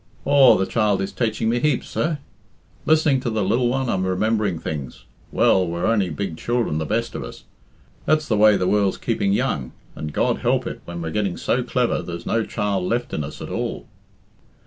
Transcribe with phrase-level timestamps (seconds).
[0.25, 2.17] Aw, the child is taiching me heaps, sir.
[2.87, 5.05] Listening to the lil one I'm remembering things.
[5.31, 7.43] Well, we're only big children, the best of us.
[8.07, 11.61] That's the way the world's keeping young, and God help it when we're getting so
[11.61, 13.85] clever there's no child left in us at all."